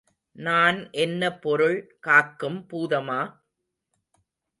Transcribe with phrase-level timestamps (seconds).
[0.35, 1.77] நான் என்ன பொருள்
[1.99, 3.19] காக்கும் பூதமா?